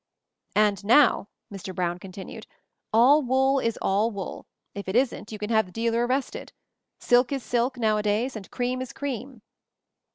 [0.55, 1.75] "And now," Mr.
[1.75, 2.47] Brown continued,"
[2.91, 6.51] 'all wool' is all wool; if it isn't, you can have the dealer arrested.
[6.99, 9.43] Silk is silk, nowadays, and cream is cream."